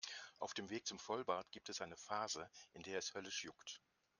Auf 0.39 0.55
dem 0.55 0.71
Weg 0.71 0.87
zum 0.87 0.97
Vollbart 0.97 1.51
gibt 1.51 1.69
es 1.69 1.79
eine 1.79 1.95
Phase, 1.95 2.49
in 2.73 2.81
der 2.81 2.97
es 2.97 3.13
höllisch 3.13 3.43
juckt. 3.43 3.83